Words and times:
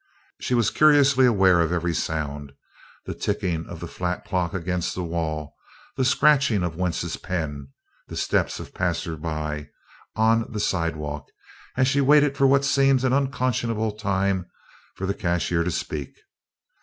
She 0.39 0.55
was 0.55 0.71
curiously 0.71 1.27
aware 1.27 1.61
of 1.61 1.71
every 1.71 1.93
sound 1.93 2.53
the 3.05 3.13
ticking 3.13 3.67
of 3.67 3.79
the 3.81 3.87
flat 3.87 4.25
clock 4.25 4.51
against 4.51 4.95
the 4.95 5.03
wall, 5.03 5.53
the 5.95 6.03
scratching 6.03 6.63
of 6.63 6.75
Wentz's 6.75 7.17
pen, 7.17 7.67
the 8.07 8.17
steps 8.17 8.59
of 8.59 8.73
passersby 8.73 9.69
on 10.15 10.51
the 10.51 10.59
sidewalk 10.59 11.25
as 11.77 11.87
she 11.87 12.01
waited 12.01 12.35
for 12.35 12.47
what 12.47 12.65
seemed 12.65 13.03
an 13.03 13.13
unconscionable 13.13 13.91
time 13.91 14.49
for 14.95 15.05
the 15.05 15.13
cashier 15.13 15.63
to 15.63 15.69
speak. 15.69 16.11